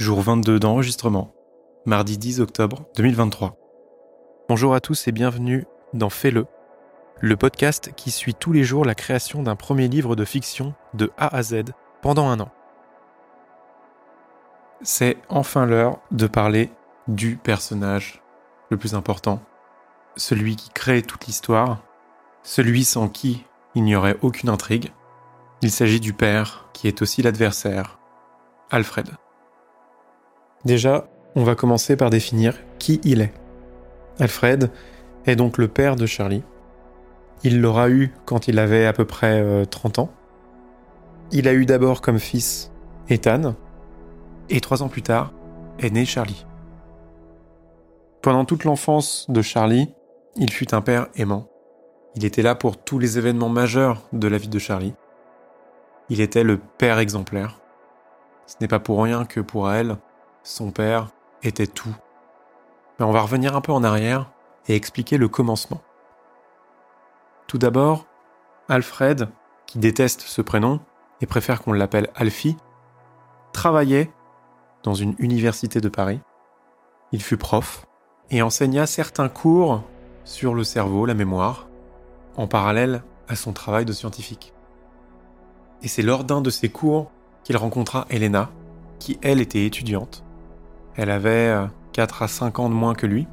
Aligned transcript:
jour 0.00 0.22
22 0.22 0.58
d'enregistrement, 0.58 1.34
mardi 1.84 2.16
10 2.16 2.40
octobre 2.40 2.86
2023. 2.96 3.54
Bonjour 4.48 4.74
à 4.74 4.80
tous 4.80 5.06
et 5.06 5.12
bienvenue 5.12 5.66
dans 5.92 6.08
Fais-le, 6.08 6.46
le 7.20 7.36
podcast 7.36 7.92
qui 7.96 8.10
suit 8.10 8.32
tous 8.32 8.54
les 8.54 8.64
jours 8.64 8.86
la 8.86 8.94
création 8.94 9.42
d'un 9.42 9.56
premier 9.56 9.88
livre 9.88 10.16
de 10.16 10.24
fiction 10.24 10.72
de 10.94 11.12
A 11.18 11.36
à 11.36 11.42
Z 11.42 11.64
pendant 12.00 12.30
un 12.30 12.40
an. 12.40 12.50
C'est 14.80 15.18
enfin 15.28 15.66
l'heure 15.66 16.00
de 16.12 16.26
parler 16.26 16.70
du 17.06 17.36
personnage 17.36 18.22
le 18.70 18.78
plus 18.78 18.94
important, 18.94 19.42
celui 20.16 20.56
qui 20.56 20.70
crée 20.70 21.02
toute 21.02 21.26
l'histoire, 21.26 21.82
celui 22.42 22.84
sans 22.84 23.10
qui 23.10 23.44
il 23.74 23.84
n'y 23.84 23.96
aurait 23.96 24.16
aucune 24.22 24.48
intrigue. 24.48 24.92
Il 25.60 25.70
s'agit 25.70 26.00
du 26.00 26.14
père 26.14 26.70
qui 26.72 26.88
est 26.88 27.02
aussi 27.02 27.20
l'adversaire, 27.20 27.98
Alfred. 28.70 29.10
Déjà, 30.64 31.08
on 31.34 31.44
va 31.44 31.54
commencer 31.54 31.96
par 31.96 32.10
définir 32.10 32.54
qui 32.78 33.00
il 33.04 33.20
est. 33.22 33.32
Alfred 34.18 34.70
est 35.26 35.36
donc 35.36 35.58
le 35.58 35.68
père 35.68 35.96
de 35.96 36.06
Charlie. 36.06 36.42
Il 37.42 37.60
l'aura 37.60 37.88
eu 37.88 38.12
quand 38.26 38.48
il 38.48 38.58
avait 38.58 38.84
à 38.84 38.92
peu 38.92 39.06
près 39.06 39.64
30 39.66 39.98
euh, 39.98 40.02
ans. 40.02 40.10
Il 41.32 41.48
a 41.48 41.54
eu 41.54 41.64
d'abord 41.64 42.02
comme 42.02 42.18
fils 42.18 42.70
Ethan, 43.08 43.54
et 44.50 44.60
trois 44.60 44.82
ans 44.82 44.88
plus 44.88 45.02
tard 45.02 45.32
est 45.78 45.90
né 45.90 46.04
Charlie. 46.04 46.44
Pendant 48.20 48.44
toute 48.44 48.64
l'enfance 48.64 49.26
de 49.30 49.40
Charlie, 49.40 49.94
il 50.36 50.50
fut 50.50 50.74
un 50.74 50.82
père 50.82 51.08
aimant. 51.16 51.48
Il 52.16 52.24
était 52.24 52.42
là 52.42 52.54
pour 52.54 52.76
tous 52.76 52.98
les 52.98 53.16
événements 53.16 53.48
majeurs 53.48 54.02
de 54.12 54.28
la 54.28 54.36
vie 54.36 54.48
de 54.48 54.58
Charlie. 54.58 54.94
Il 56.10 56.20
était 56.20 56.42
le 56.42 56.58
père 56.58 56.98
exemplaire. 56.98 57.60
Ce 58.46 58.56
n'est 58.60 58.68
pas 58.68 58.80
pour 58.80 59.02
rien 59.02 59.24
que 59.24 59.40
pour 59.40 59.70
elle, 59.70 59.96
son 60.42 60.70
père 60.70 61.08
était 61.42 61.66
tout. 61.66 61.94
Mais 62.98 63.04
on 63.04 63.12
va 63.12 63.22
revenir 63.22 63.56
un 63.56 63.60
peu 63.60 63.72
en 63.72 63.84
arrière 63.84 64.30
et 64.68 64.74
expliquer 64.74 65.16
le 65.16 65.28
commencement. 65.28 65.80
Tout 67.46 67.58
d'abord, 67.58 68.06
Alfred, 68.68 69.28
qui 69.66 69.78
déteste 69.78 70.20
ce 70.20 70.42
prénom 70.42 70.80
et 71.20 71.26
préfère 71.26 71.62
qu'on 71.62 71.72
l'appelle 71.72 72.10
Alfie, 72.14 72.56
travaillait 73.52 74.10
dans 74.82 74.94
une 74.94 75.14
université 75.18 75.80
de 75.80 75.88
Paris. 75.88 76.20
Il 77.12 77.22
fut 77.22 77.36
prof 77.36 77.86
et 78.30 78.42
enseigna 78.42 78.86
certains 78.86 79.28
cours 79.28 79.82
sur 80.24 80.54
le 80.54 80.64
cerveau, 80.64 81.06
la 81.06 81.14
mémoire, 81.14 81.68
en 82.36 82.46
parallèle 82.46 83.02
à 83.28 83.36
son 83.36 83.52
travail 83.52 83.84
de 83.84 83.92
scientifique. 83.92 84.52
Et 85.82 85.88
c'est 85.88 86.02
lors 86.02 86.24
d'un 86.24 86.40
de 86.40 86.50
ces 86.50 86.68
cours 86.68 87.10
qu'il 87.42 87.56
rencontra 87.56 88.06
Elena, 88.10 88.50
qui 88.98 89.18
elle 89.22 89.40
était 89.40 89.66
étudiante. 89.66 90.24
Elle 91.00 91.08
avait 91.08 91.56
4 91.94 92.20
euh, 92.20 92.24
à 92.26 92.28
5 92.28 92.58
ans 92.58 92.68
de 92.68 92.74
moins 92.74 92.92
que 92.92 93.06
lui, 93.06 93.26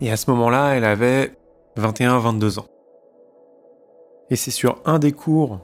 et 0.00 0.12
à 0.12 0.16
ce 0.16 0.30
moment-là, 0.30 0.76
elle 0.76 0.84
avait 0.84 1.36
21-22 1.76 2.60
ans. 2.60 2.66
Et 4.30 4.36
c'est 4.36 4.52
sur 4.52 4.80
un 4.84 5.00
des 5.00 5.10
cours 5.10 5.58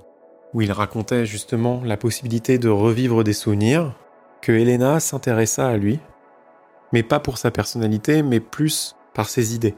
où 0.54 0.62
il 0.62 0.72
racontait 0.72 1.24
justement 1.24 1.82
la 1.84 1.96
possibilité 1.96 2.58
de 2.58 2.68
revivre 2.68 3.22
des 3.22 3.32
souvenirs 3.32 3.94
que 4.42 4.50
Elena 4.50 4.98
s'intéressa 4.98 5.68
à 5.68 5.76
lui, 5.76 6.00
mais 6.92 7.04
pas 7.04 7.20
pour 7.20 7.38
sa 7.38 7.52
personnalité, 7.52 8.24
mais 8.24 8.40
plus 8.40 8.96
par 9.14 9.28
ses 9.28 9.54
idées. 9.54 9.76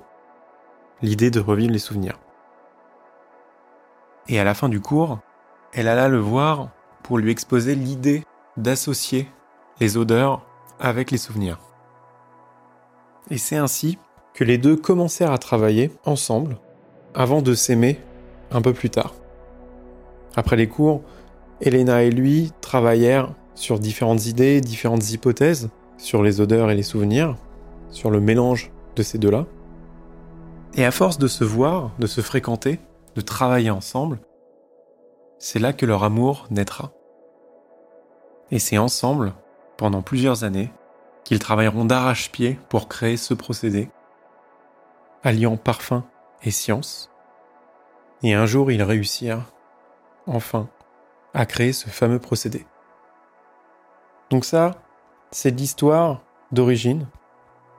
L'idée 1.02 1.30
de 1.30 1.38
revivre 1.38 1.72
les 1.72 1.78
souvenirs. 1.78 2.18
Et 4.26 4.40
à 4.40 4.44
la 4.44 4.54
fin 4.54 4.70
du 4.70 4.80
cours, 4.80 5.18
elle 5.74 5.88
alla 5.88 6.08
le 6.08 6.18
voir 6.18 6.70
pour 7.02 7.18
lui 7.18 7.30
exposer 7.30 7.74
l'idée 7.74 8.24
d'associer 8.56 9.28
les 9.80 9.98
odeurs 9.98 10.47
avec 10.80 11.10
les 11.10 11.18
souvenirs. 11.18 11.58
Et 13.30 13.38
c'est 13.38 13.56
ainsi 13.56 13.98
que 14.34 14.44
les 14.44 14.58
deux 14.58 14.76
commencèrent 14.76 15.32
à 15.32 15.38
travailler 15.38 15.90
ensemble 16.04 16.56
avant 17.14 17.42
de 17.42 17.54
s'aimer 17.54 18.00
un 18.50 18.62
peu 18.62 18.72
plus 18.72 18.90
tard. 18.90 19.14
Après 20.36 20.56
les 20.56 20.68
cours, 20.68 21.02
Elena 21.60 22.02
et 22.04 22.10
lui 22.10 22.52
travaillèrent 22.60 23.34
sur 23.54 23.78
différentes 23.78 24.26
idées, 24.26 24.60
différentes 24.60 25.10
hypothèses 25.10 25.70
sur 25.96 26.22
les 26.22 26.40
odeurs 26.40 26.70
et 26.70 26.76
les 26.76 26.82
souvenirs, 26.82 27.36
sur 27.90 28.10
le 28.10 28.20
mélange 28.20 28.70
de 28.94 29.02
ces 29.02 29.18
deux-là. 29.18 29.46
Et 30.74 30.84
à 30.84 30.90
force 30.92 31.18
de 31.18 31.26
se 31.26 31.44
voir, 31.44 31.90
de 31.98 32.06
se 32.06 32.20
fréquenter, 32.20 32.78
de 33.16 33.20
travailler 33.20 33.70
ensemble, 33.70 34.20
c'est 35.38 35.58
là 35.58 35.72
que 35.72 35.86
leur 35.86 36.04
amour 36.04 36.46
naîtra. 36.50 36.92
Et 38.50 38.58
c'est 38.58 38.78
ensemble, 38.78 39.34
pendant 39.78 40.02
plusieurs 40.02 40.44
années, 40.44 40.70
qu'ils 41.24 41.38
travailleront 41.38 41.86
d'arrache-pied 41.86 42.58
pour 42.68 42.88
créer 42.88 43.16
ce 43.16 43.32
procédé, 43.32 43.90
alliant 45.22 45.56
parfum 45.56 46.04
et 46.42 46.50
science. 46.50 47.10
Et 48.22 48.34
un 48.34 48.44
jour, 48.44 48.70
ils 48.70 48.82
réussirent, 48.82 49.44
enfin, 50.26 50.68
à 51.32 51.46
créer 51.46 51.72
ce 51.72 51.88
fameux 51.88 52.18
procédé. 52.18 52.66
Donc 54.30 54.44
ça, 54.44 54.72
c'est 55.30 55.56
l'histoire 55.56 56.22
d'origine, 56.50 57.06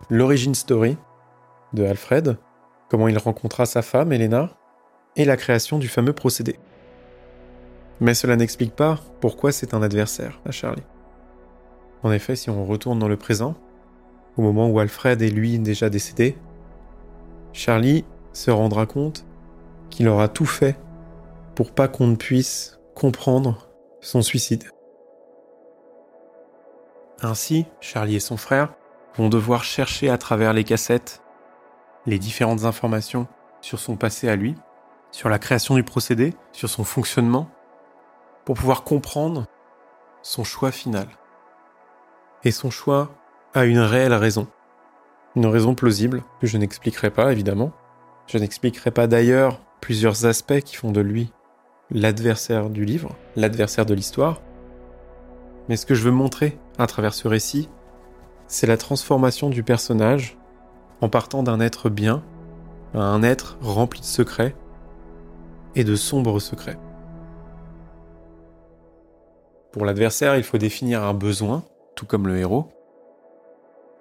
l'origine 0.09 0.55
story 0.55 0.97
de 1.73 1.83
Alfred, 1.83 2.37
comment 2.89 3.07
il 3.07 3.17
rencontra 3.17 3.65
sa 3.65 3.81
femme, 3.81 4.13
Elena, 4.13 4.51
et 5.15 5.25
la 5.25 5.37
création 5.37 5.79
du 5.79 5.89
fameux 5.89 6.13
procédé. 6.13 6.57
Mais 7.99 8.13
cela 8.13 8.37
n'explique 8.37 8.75
pas 8.75 8.99
pourquoi 9.19 9.51
c'est 9.51 9.73
un 9.73 9.81
adversaire 9.81 10.39
à 10.45 10.51
Charlie. 10.51 10.83
En 12.03 12.11
effet, 12.11 12.35
si 12.35 12.49
on 12.49 12.65
retourne 12.65 12.99
dans 12.99 13.07
le 13.07 13.17
présent, 13.17 13.55
au 14.37 14.41
moment 14.41 14.69
où 14.69 14.79
Alfred 14.79 15.21
est 15.21 15.29
lui 15.29 15.59
déjà 15.59 15.89
décédé, 15.89 16.37
Charlie 17.51 18.05
se 18.31 18.51
rendra 18.51 18.85
compte 18.85 19.25
qu'il 19.89 20.07
aura 20.07 20.27
tout 20.27 20.45
fait 20.45 20.79
pour 21.55 21.71
pas 21.71 21.87
qu'on 21.87 22.07
ne 22.07 22.15
puisse 22.15 22.79
comprendre 22.95 23.69
son 24.01 24.21
suicide. 24.21 24.71
Ainsi, 27.21 27.65
Charlie 27.81 28.15
et 28.15 28.21
son 28.21 28.37
frère 28.37 28.73
vont 29.15 29.27
devoir 29.27 29.65
chercher 29.65 30.09
à 30.09 30.17
travers 30.17 30.53
les 30.53 30.63
cassettes 30.63 31.21
les 32.05 32.17
différentes 32.17 32.63
informations 32.63 33.27
sur 33.59 33.79
son 33.79 33.97
passé 33.97 34.29
à 34.29 34.37
lui, 34.37 34.55
sur 35.11 35.27
la 35.27 35.39
création 35.39 35.75
du 35.75 35.83
procédé, 35.83 36.33
sur 36.53 36.69
son 36.69 36.85
fonctionnement, 36.85 37.49
pour 38.45 38.55
pouvoir 38.55 38.83
comprendre 38.83 39.47
son 40.21 40.45
choix 40.45 40.71
final. 40.71 41.07
Et 42.43 42.51
son 42.51 42.69
choix 42.69 43.09
a 43.53 43.65
une 43.65 43.79
réelle 43.79 44.13
raison. 44.13 44.47
Une 45.35 45.45
raison 45.45 45.75
plausible 45.75 46.23
que 46.39 46.47
je 46.47 46.57
n'expliquerai 46.57 47.09
pas, 47.09 47.31
évidemment. 47.31 47.71
Je 48.27 48.37
n'expliquerai 48.37 48.91
pas 48.91 49.07
d'ailleurs 49.07 49.59
plusieurs 49.81 50.25
aspects 50.25 50.61
qui 50.61 50.75
font 50.75 50.91
de 50.91 51.01
lui 51.01 51.31
l'adversaire 51.91 52.69
du 52.69 52.85
livre, 52.85 53.15
l'adversaire 53.35 53.85
de 53.85 53.93
l'histoire. 53.93 54.41
Mais 55.67 55.75
ce 55.75 55.85
que 55.85 55.95
je 55.95 56.03
veux 56.03 56.11
montrer 56.11 56.57
à 56.77 56.87
travers 56.87 57.13
ce 57.13 57.27
récit, 57.27 57.69
c'est 58.47 58.67
la 58.67 58.77
transformation 58.77 59.49
du 59.49 59.63
personnage 59.63 60.37
en 61.01 61.09
partant 61.09 61.43
d'un 61.43 61.59
être 61.59 61.89
bien 61.89 62.23
à 62.93 62.99
un 62.99 63.21
être 63.23 63.57
rempli 63.61 64.01
de 64.01 64.05
secrets 64.05 64.55
et 65.75 65.83
de 65.83 65.95
sombres 65.95 66.39
secrets. 66.39 66.79
Pour 69.71 69.85
l'adversaire, 69.85 70.35
il 70.35 70.43
faut 70.43 70.57
définir 70.57 71.03
un 71.03 71.13
besoin, 71.13 71.63
comme 72.05 72.27
le 72.27 72.37
héros. 72.37 72.69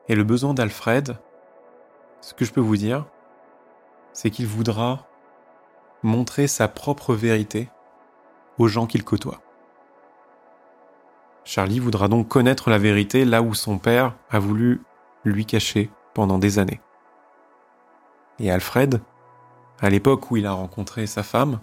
Et 0.09 0.14
le 0.14 0.25
besoin 0.25 0.54
d'Alfred, 0.54 1.16
ce 2.20 2.34
que 2.34 2.44
je 2.44 2.53
peux 2.53 2.60
vous 2.60 2.76
dire, 2.76 3.06
c'est 4.12 4.31
qu'il 4.31 4.47
voudra 4.47 5.06
montrer 6.03 6.47
sa 6.47 6.69
propre 6.69 7.14
vérité 7.14 7.69
aux 8.58 8.69
gens 8.69 8.87
qu'il 8.87 9.04
côtoie. 9.04 9.41
Charlie 11.44 11.78
voudra 11.78 12.08
donc 12.08 12.28
connaître 12.28 12.69
la 12.69 12.78
vérité 12.78 13.25
là 13.25 13.40
où 13.40 13.55
son 13.55 13.78
père 13.78 14.14
a 14.31 14.38
voulu 14.38 14.82
lui 15.25 15.46
cacher 15.46 15.90
pendant 16.12 16.38
des 16.38 16.58
années. 16.58 16.81
Et 18.38 18.50
Alfred, 18.50 19.00
à 19.81 19.90
l'époque 19.90 20.31
où 20.31 20.37
il 20.37 20.46
a 20.46 20.52
rencontré 20.52 21.06
sa 21.06 21.23
femme, 21.23 21.61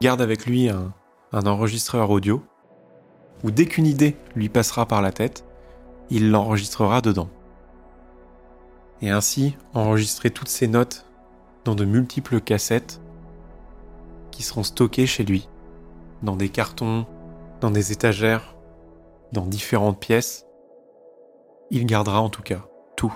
garde 0.00 0.20
avec 0.20 0.46
lui 0.46 0.68
un, 0.68 0.92
enregistreur 1.32 2.10
audio 2.10 2.42
où 3.46 3.52
dès 3.52 3.66
qu'une 3.66 3.86
idée 3.86 4.16
lui 4.34 4.48
passera 4.48 4.86
par 4.86 5.00
la 5.00 5.12
tête, 5.12 5.44
il 6.10 6.32
l'enregistrera 6.32 7.00
dedans. 7.00 7.28
Et 9.02 9.10
ainsi 9.10 9.56
enregistrer 9.72 10.30
toutes 10.30 10.48
ses 10.48 10.66
notes 10.66 11.06
dans 11.64 11.76
de 11.76 11.84
multiples 11.84 12.40
cassettes 12.40 13.00
qui 14.32 14.42
seront 14.42 14.64
stockées 14.64 15.06
chez 15.06 15.22
lui, 15.22 15.48
dans 16.24 16.34
des 16.34 16.48
cartons, 16.48 17.06
dans 17.60 17.70
des 17.70 17.92
étagères, 17.92 18.56
dans 19.30 19.46
différentes 19.46 20.00
pièces, 20.00 20.44
il 21.70 21.86
gardera 21.86 22.20
en 22.20 22.30
tout 22.30 22.42
cas 22.42 22.66
tout. 22.96 23.14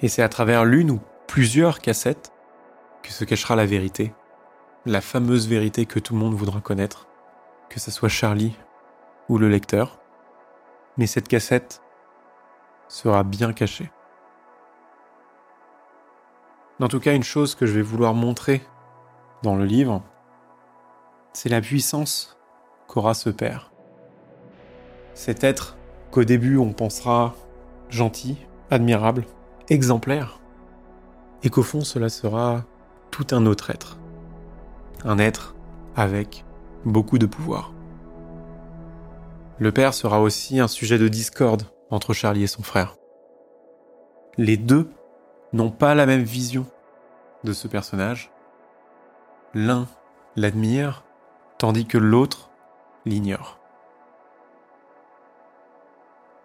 Et 0.00 0.08
c'est 0.08 0.22
à 0.22 0.30
travers 0.30 0.64
l'une 0.64 0.90
ou 0.90 1.00
plusieurs 1.26 1.80
cassettes 1.80 2.32
que 3.02 3.12
se 3.12 3.26
cachera 3.26 3.56
la 3.56 3.66
vérité, 3.66 4.14
la 4.86 5.02
fameuse 5.02 5.48
vérité 5.48 5.84
que 5.84 5.98
tout 5.98 6.14
le 6.14 6.20
monde 6.20 6.34
voudra 6.34 6.62
connaître, 6.62 7.08
que 7.72 7.80
ce 7.80 7.90
soit 7.90 8.10
Charlie 8.10 8.54
ou 9.30 9.38
le 9.38 9.48
lecteur. 9.48 9.98
mais 10.98 11.06
cette 11.06 11.26
cassette 11.26 11.80
sera 12.86 13.22
bien 13.22 13.54
cachée. 13.54 13.90
En 16.80 16.88
tout 16.88 17.00
cas, 17.00 17.14
une 17.14 17.22
chose 17.22 17.54
que 17.54 17.64
je 17.64 17.72
vais 17.72 17.80
vouloir 17.80 18.12
montrer 18.12 18.60
dans 19.42 19.56
le 19.56 19.64
livre, 19.64 20.02
c'est 21.32 21.48
la 21.48 21.62
puissance 21.62 22.36
qu'aura 22.88 23.14
ce 23.14 23.30
père. 23.30 23.72
Cet 25.14 25.42
être 25.42 25.78
qu'au 26.10 26.24
début 26.24 26.58
on 26.58 26.74
pensera 26.74 27.34
gentil, 27.88 28.36
admirable, 28.70 29.24
exemplaire, 29.70 30.40
et 31.42 31.48
qu'au 31.48 31.62
fond 31.62 31.80
cela 31.80 32.10
sera 32.10 32.64
tout 33.10 33.28
un 33.30 33.46
autre 33.46 33.70
être. 33.70 33.96
Un 35.04 35.18
être 35.18 35.54
avec 35.96 36.44
beaucoup 36.84 37.18
de 37.18 37.26
pouvoir. 37.26 37.72
Le 39.58 39.72
père 39.72 39.94
sera 39.94 40.20
aussi 40.20 40.58
un 40.60 40.68
sujet 40.68 40.98
de 40.98 41.08
discorde 41.08 41.64
entre 41.90 42.12
Charlie 42.12 42.44
et 42.44 42.48
son 42.48 42.62
frère. 42.62 42.96
Les 44.38 44.56
deux 44.56 44.90
n'ont 45.52 45.70
pas 45.70 45.94
la 45.94 46.06
même 46.06 46.22
vision 46.22 46.66
de 47.44 47.52
ce 47.52 47.68
personnage. 47.68 48.32
L'un 49.54 49.86
l'admire, 50.36 51.04
tandis 51.58 51.86
que 51.86 51.98
l'autre 51.98 52.50
l'ignore. 53.04 53.58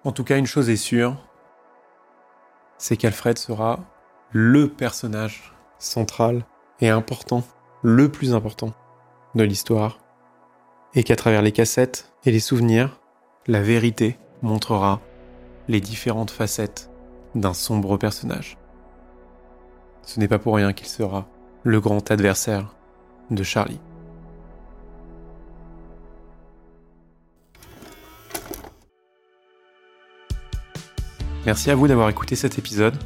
En 0.03 0.11
tout 0.11 0.23
cas, 0.23 0.37
une 0.37 0.45
chose 0.45 0.69
est 0.69 0.75
sûre, 0.75 1.15
c'est 2.77 2.97
qu'Alfred 2.97 3.37
sera 3.37 3.79
le 4.31 4.69
personnage 4.69 5.53
central 5.79 6.45
et 6.79 6.89
important, 6.89 7.43
le 7.81 8.09
plus 8.09 8.33
important 8.33 8.73
de 9.35 9.43
l'histoire, 9.43 9.99
et 10.95 11.03
qu'à 11.03 11.15
travers 11.15 11.41
les 11.41 11.51
cassettes 11.51 12.11
et 12.25 12.31
les 12.31 12.39
souvenirs, 12.39 12.99
la 13.47 13.61
vérité 13.61 14.17
montrera 14.41 15.01
les 15.67 15.81
différentes 15.81 16.31
facettes 16.31 16.89
d'un 17.35 17.53
sombre 17.53 17.97
personnage. 17.97 18.57
Ce 20.03 20.19
n'est 20.19 20.27
pas 20.27 20.39
pour 20.39 20.55
rien 20.55 20.73
qu'il 20.73 20.87
sera 20.87 21.27
le 21.63 21.81
grand 21.81 22.09
adversaire 22.11 22.75
de 23.29 23.43
Charlie. 23.43 23.79
Merci 31.45 31.71
à 31.71 31.75
vous 31.75 31.87
d'avoir 31.87 32.09
écouté 32.09 32.35
cet 32.35 32.57
épisode. 32.57 32.97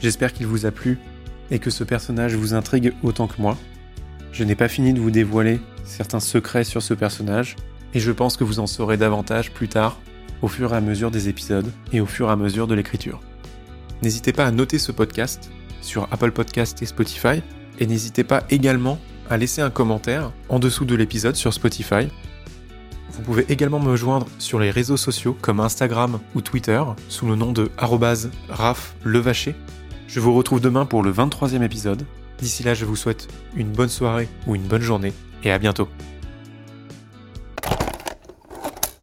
J'espère 0.00 0.32
qu'il 0.32 0.46
vous 0.46 0.64
a 0.64 0.70
plu 0.70 0.98
et 1.50 1.58
que 1.58 1.70
ce 1.70 1.84
personnage 1.84 2.34
vous 2.34 2.54
intrigue 2.54 2.94
autant 3.02 3.26
que 3.26 3.40
moi. 3.40 3.56
Je 4.32 4.44
n'ai 4.44 4.54
pas 4.54 4.68
fini 4.68 4.94
de 4.94 5.00
vous 5.00 5.10
dévoiler 5.10 5.60
certains 5.84 6.20
secrets 6.20 6.64
sur 6.64 6.82
ce 6.82 6.94
personnage 6.94 7.56
et 7.94 8.00
je 8.00 8.12
pense 8.12 8.36
que 8.36 8.44
vous 8.44 8.60
en 8.60 8.66
saurez 8.66 8.96
davantage 8.96 9.52
plus 9.52 9.68
tard 9.68 9.98
au 10.40 10.48
fur 10.48 10.72
et 10.72 10.76
à 10.76 10.80
mesure 10.80 11.10
des 11.10 11.28
épisodes 11.28 11.70
et 11.92 12.00
au 12.00 12.06
fur 12.06 12.28
et 12.28 12.32
à 12.32 12.36
mesure 12.36 12.66
de 12.66 12.74
l'écriture. 12.74 13.20
N'hésitez 14.02 14.32
pas 14.32 14.46
à 14.46 14.50
noter 14.50 14.78
ce 14.78 14.92
podcast 14.92 15.50
sur 15.80 16.08
Apple 16.10 16.32
Podcast 16.32 16.82
et 16.82 16.86
Spotify 16.86 17.42
et 17.78 17.86
n'hésitez 17.86 18.24
pas 18.24 18.44
également 18.50 18.98
à 19.30 19.36
laisser 19.36 19.62
un 19.62 19.70
commentaire 19.70 20.32
en 20.48 20.58
dessous 20.58 20.84
de 20.84 20.94
l'épisode 20.94 21.36
sur 21.36 21.54
Spotify 21.54 22.08
vous 23.12 23.20
pouvez 23.20 23.44
également 23.50 23.78
me 23.78 23.94
joindre 23.94 24.26
sur 24.38 24.58
les 24.58 24.70
réseaux 24.70 24.96
sociaux 24.96 25.36
comme 25.40 25.60
Instagram 25.60 26.18
ou 26.34 26.40
Twitter 26.40 26.82
sous 27.08 27.26
le 27.26 27.36
nom 27.36 27.52
de 27.52 27.70
@raflevaché. 28.48 29.54
Je 30.08 30.20
vous 30.20 30.34
retrouve 30.34 30.60
demain 30.60 30.86
pour 30.86 31.02
le 31.02 31.12
23e 31.12 31.62
épisode. 31.62 32.06
D'ici 32.38 32.62
là, 32.62 32.72
je 32.72 32.86
vous 32.86 32.96
souhaite 32.96 33.28
une 33.54 33.70
bonne 33.70 33.90
soirée 33.90 34.28
ou 34.46 34.54
une 34.54 34.62
bonne 34.62 34.80
journée 34.80 35.12
et 35.44 35.50
à 35.50 35.58
bientôt. 35.58 35.88